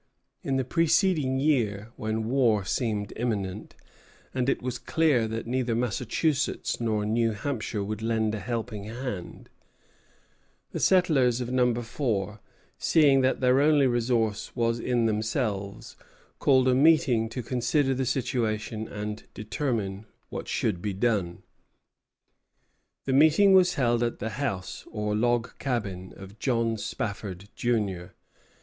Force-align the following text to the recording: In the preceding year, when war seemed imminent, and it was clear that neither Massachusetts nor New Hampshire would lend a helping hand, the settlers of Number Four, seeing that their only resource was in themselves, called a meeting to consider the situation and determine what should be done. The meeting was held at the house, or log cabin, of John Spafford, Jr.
In 0.41 0.55
the 0.57 0.65
preceding 0.65 1.37
year, 1.39 1.91
when 1.95 2.27
war 2.27 2.65
seemed 2.65 3.13
imminent, 3.17 3.75
and 4.33 4.49
it 4.49 4.59
was 4.59 4.79
clear 4.79 5.27
that 5.27 5.45
neither 5.45 5.75
Massachusetts 5.75 6.79
nor 6.81 7.05
New 7.05 7.33
Hampshire 7.33 7.83
would 7.83 8.01
lend 8.01 8.33
a 8.33 8.39
helping 8.39 8.85
hand, 8.85 9.47
the 10.71 10.79
settlers 10.79 11.39
of 11.39 11.51
Number 11.51 11.83
Four, 11.83 12.39
seeing 12.79 13.21
that 13.21 13.41
their 13.41 13.61
only 13.61 13.85
resource 13.85 14.55
was 14.55 14.79
in 14.79 15.05
themselves, 15.05 15.97
called 16.39 16.67
a 16.67 16.73
meeting 16.73 17.29
to 17.29 17.43
consider 17.43 17.93
the 17.93 18.07
situation 18.07 18.87
and 18.87 19.25
determine 19.35 20.07
what 20.29 20.47
should 20.47 20.81
be 20.81 20.93
done. 20.95 21.43
The 23.05 23.13
meeting 23.13 23.53
was 23.53 23.75
held 23.75 24.01
at 24.01 24.17
the 24.17 24.29
house, 24.31 24.83
or 24.89 25.15
log 25.15 25.59
cabin, 25.59 26.11
of 26.17 26.39
John 26.39 26.77
Spafford, 26.77 27.49
Jr. 27.53 28.13